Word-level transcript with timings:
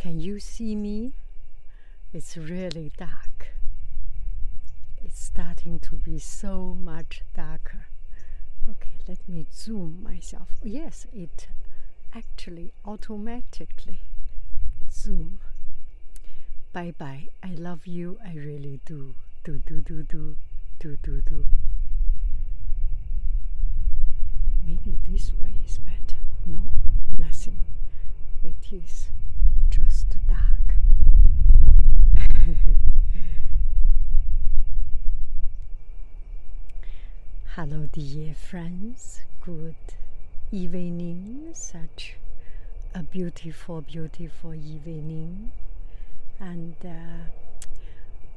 Can 0.00 0.18
you 0.18 0.40
see 0.40 0.74
me? 0.74 1.12
It's 2.14 2.34
really 2.34 2.90
dark. 2.96 3.48
It's 5.04 5.22
starting 5.22 5.78
to 5.80 5.96
be 5.96 6.18
so 6.18 6.74
much 6.80 7.20
darker. 7.34 7.86
Okay, 8.66 8.94
let 9.06 9.28
me 9.28 9.46
zoom 9.52 10.02
myself. 10.02 10.48
Yes, 10.62 11.06
it 11.12 11.48
actually 12.14 12.72
automatically 12.86 14.00
zoom. 14.90 15.38
Bye 16.72 16.94
bye. 16.96 17.28
I 17.42 17.50
love 17.52 17.86
you. 17.86 18.18
I 18.24 18.32
really 18.34 18.80
do. 18.86 19.14
Do 19.44 19.58
do 19.66 19.82
do 19.82 20.02
do 20.02 20.36
do 20.78 20.96
do 21.02 21.20
do. 21.20 21.44
Maybe 24.66 24.96
this 25.08 25.32
way 25.42 25.54
is 25.66 25.76
better. 25.78 26.16
No, 26.46 26.72
nothing. 27.18 27.60
It 28.42 28.72
is 28.72 29.10
just 29.70 30.16
dark. 30.28 30.76
Hello, 37.60 37.86
dear 37.92 38.32
friends. 38.32 39.20
Good 39.42 39.74
evening. 40.50 41.50
Such 41.52 42.14
a 42.94 43.02
beautiful, 43.02 43.82
beautiful 43.82 44.54
evening. 44.54 45.52
And 46.38 46.74
uh, 46.82 47.28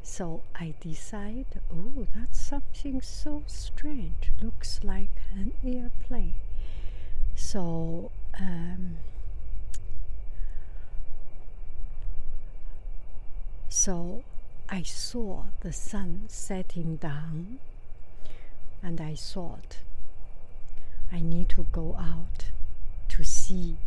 so 0.02 0.42
I 0.54 0.74
decide, 0.82 1.46
oh, 1.72 2.06
that's 2.14 2.42
something 2.42 3.02
so 3.02 3.44
strange. 3.48 4.34
Looks 4.42 4.82
like 4.84 5.22
an 5.34 5.54
airplane. 5.66 6.34
So, 7.34 8.12
um, 8.38 8.98
so 13.70 14.26
I 14.68 14.82
saw 14.82 15.44
the 15.62 15.72
sun 15.72 16.24
setting 16.28 16.98
down, 16.98 17.60
and 18.84 19.00
I 19.00 19.16
thought, 19.16 19.78
I 21.12 21.22
need 21.22 21.50
to 21.50 21.66
go 21.72 21.96
out 21.98 22.52
to 23.10 23.24
see 23.24 23.78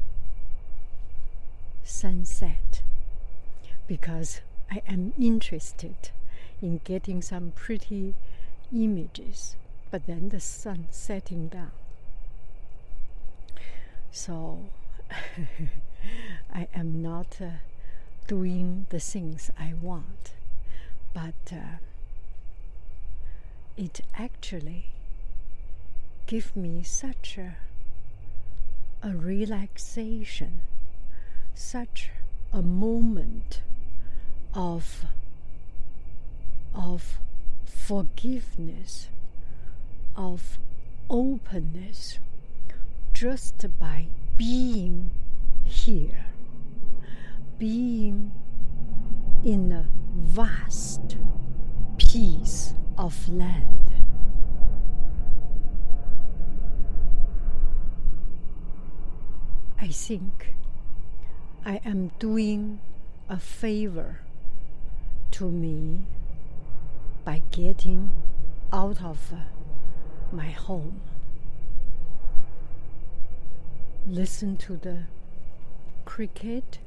sunset 1.85 2.83
because 3.87 4.41
I 4.71 4.83
am 4.89 5.13
interested 5.19 6.11
in 6.63 6.81
getting 6.85 7.21
some 7.23 7.53
pretty 7.55 8.15
images, 8.73 9.57
but 9.91 10.07
then 10.07 10.31
the 10.31 10.41
sun 10.41 10.87
setting 10.91 11.49
down. 11.49 11.73
So 14.11 14.61
I 16.55 16.69
am 16.75 17.03
not 17.03 17.39
uh, 17.41 17.51
doing 18.27 18.87
the 18.91 19.01
things 19.01 19.51
I 19.59 19.75
want, 19.81 20.33
but 21.13 21.35
uh, 21.53 21.79
it 23.77 24.01
actually 24.15 24.87
give 26.27 26.57
me 26.57 26.83
such 26.83 27.39
a, 27.39 27.57
a 29.03 29.11
relaxation, 29.11 30.61
such 31.55 32.11
a 32.53 32.63
moment 32.63 33.61
of 34.55 35.05
of 36.75 37.19
forgiveness, 37.65 39.09
of 40.15 40.59
openness, 41.09 42.19
just 43.15 43.65
by 43.79 44.07
being 44.37 45.11
here, 45.65 46.27
being 47.59 48.31
in 49.45 49.73
a 49.73 49.89
vast 50.15 51.17
piece 51.99 52.75
of 52.99 53.29
land. 53.29 53.93
I 59.81 59.89
think 59.89 60.55
I 61.65 61.81
am 61.85 62.11
doing 62.19 62.81
a 63.29 63.39
favor 63.39 64.21
to 65.33 65.51
me 65.51 66.01
by 67.25 67.43
getting 67.51 68.11
out 68.73 69.03
of 69.03 69.33
my 70.33 70.51
home. 70.51 71.01
Listen 74.07 74.57
to 74.59 74.77
the 74.77 75.03
cricket 76.05 76.79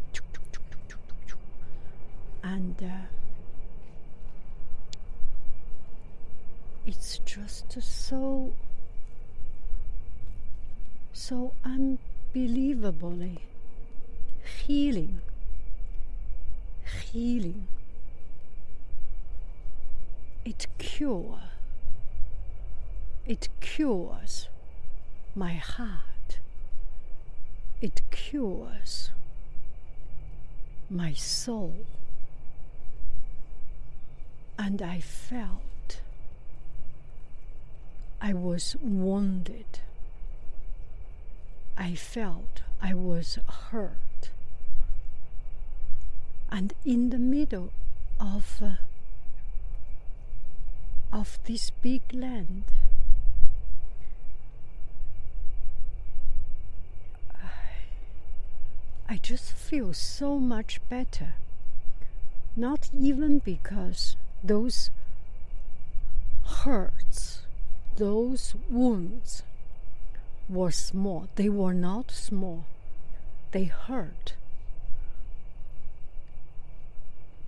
and 2.41 2.75
uh, 2.81 3.18
it's 6.89 7.19
just 7.23 7.79
so 7.83 8.51
so 11.13 11.53
unbelievably 11.63 13.37
eh? 13.37 14.49
healing. 14.65 15.21
Healing. 17.11 17.67
It 20.43 20.65
cure. 20.79 21.41
It 23.27 23.49
cures 23.59 24.47
my 25.35 25.53
heart. 25.53 26.39
It 27.81 28.01
cures 28.09 29.11
my 30.89 31.13
soul. 31.13 31.75
And 34.57 34.81
i 34.81 34.99
felt 34.99 35.61
i 38.21 38.33
was 38.33 38.75
wounded 38.81 39.79
i 41.77 41.95
felt 41.95 42.61
i 42.81 42.93
was 42.93 43.37
hurt 43.71 44.29
and 46.51 46.73
in 46.83 47.09
the 47.09 47.19
middle 47.19 47.71
of 48.19 48.61
uh, 48.61 48.71
of 51.11 51.39
this 51.45 51.69
big 51.69 52.01
land. 52.13 52.63
I 59.11 59.17
just 59.17 59.53
feel 59.53 59.93
so 59.93 60.37
much 60.39 60.79
better. 60.87 61.33
Not 62.55 62.89
even 62.93 63.39
because 63.39 64.15
those 64.43 64.91
hurts, 66.45 67.41
those 67.97 68.55
wounds 68.69 69.43
were 70.47 70.71
small. 70.71 71.27
They 71.35 71.49
were 71.49 71.73
not 71.73 72.11
small. 72.11 72.65
They 73.51 73.65
hurt. 73.65 74.33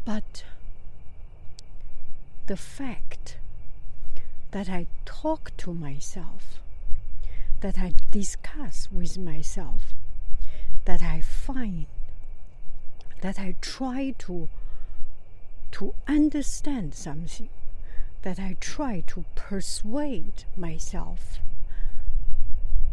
But 0.06 0.44
the 2.48 2.58
fact 2.58 3.38
that 4.52 4.70
I 4.70 4.88
talk 5.06 5.56
to 5.58 5.74
myself, 5.74 6.60
that 7.62 7.78
I 7.78 7.94
discuss 8.12 8.90
with 8.92 9.18
myself, 9.18 9.94
that 10.86 11.02
I 11.02 11.22
find, 11.22 11.86
that 13.22 13.40
I 13.40 13.56
try 13.62 14.16
to, 14.20 14.50
to 15.72 15.94
understand 16.08 16.94
something, 16.96 17.50
that 18.24 18.40
I 18.40 18.56
try 18.60 19.04
to 19.08 19.26
persuade 19.36 20.46
myself, 20.56 21.40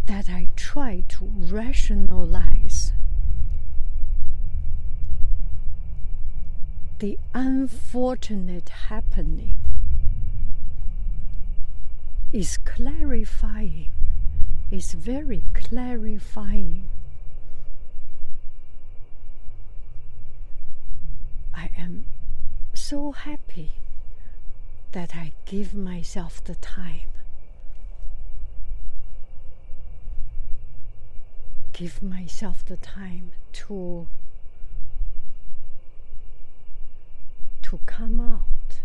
that 0.06 0.30
I 0.30 0.48
try 0.56 1.04
to 1.08 1.30
rationalize 1.36 2.92
the 6.98 7.19
unfortunate 7.32 8.70
happening 8.70 9.56
is 12.32 12.58
clarifying, 12.58 13.90
is 14.70 14.94
very 14.94 15.44
clarifying. 15.54 16.88
I 21.54 21.70
am 21.76 22.06
so 22.75 23.12
happy 23.12 23.70
that 24.98 25.14
I 25.14 25.30
give 25.46 25.74
myself 25.74 26.42
the 26.42 26.56
time. 26.56 27.10
Give 31.72 32.02
myself 32.02 32.64
the 32.64 32.78
time 32.78 33.30
to 33.52 34.08
to 37.62 37.78
come 37.86 38.20
out. 38.20 38.80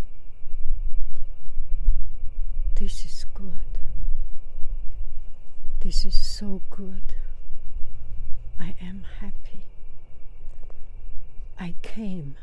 This 2.75 3.05
is 3.05 3.25
good. 3.33 3.73
This 5.79 6.05
is 6.05 6.13
so 6.13 6.61
good. 6.69 7.15
I 8.59 8.75
am 8.79 9.05
happy. 9.19 9.65
I 11.59 11.73
came 11.81 12.35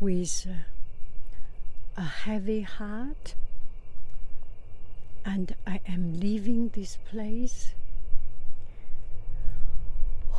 with 0.00 0.48
uh, 0.50 0.75
a 1.96 2.02
heavy 2.02 2.60
heart 2.60 3.34
and 5.24 5.54
I 5.66 5.80
am 5.88 6.20
leaving 6.20 6.68
this 6.68 6.98
place 7.10 7.74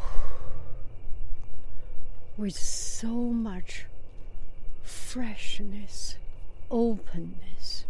with 2.38 2.58
so 2.58 3.08
much 3.08 3.86
freshness, 4.84 6.18
openness. 6.70 7.86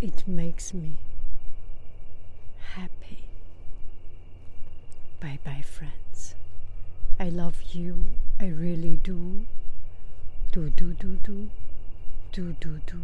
It 0.00 0.26
makes 0.26 0.74
me 0.74 0.98
happy. 2.74 3.24
Bye 5.20 5.38
bye, 5.44 5.62
friends. 5.62 6.34
I 7.20 7.28
love 7.28 7.62
you. 7.72 8.06
I 8.40 8.46
really 8.48 8.96
do. 8.96 9.46
Do, 10.50 10.70
do, 10.70 10.92
do, 10.94 11.18
do. 11.22 11.50
Do, 12.32 12.56
do, 12.60 12.80
do. 12.86 13.00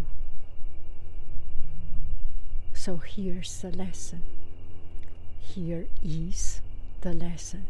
So 2.72 2.96
here's 2.96 3.60
the 3.60 3.70
lesson. 3.70 4.22
Here 5.38 5.86
is 6.02 6.62
the 7.02 7.12
lesson. 7.12 7.66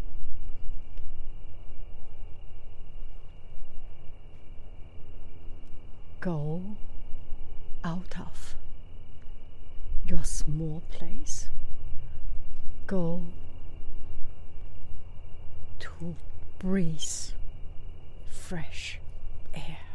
Go 6.20 6.62
out 7.82 8.14
of 8.20 8.54
your 10.06 10.22
small 10.22 10.82
place. 10.92 11.48
Go 12.86 13.22
to 15.80 16.14
breathe 16.60 17.02
fresh 18.30 19.00
air. 19.52 19.87